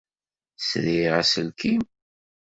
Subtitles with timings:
[0.67, 1.81] Sriɣ aselkim.